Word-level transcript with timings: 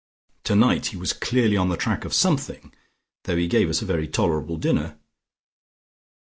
Tonight 0.43 0.87
he 0.87 0.97
was 0.97 1.13
clearly 1.13 1.55
on 1.55 1.69
the 1.69 1.77
track 1.77 2.03
of 2.05 2.11
something, 2.15 2.73
though 3.25 3.35
he 3.37 3.45
gave 3.47 3.69
us 3.69 3.83
a 3.83 3.85
very 3.85 4.07
tolerable 4.07 4.57
dinner." 4.57 4.97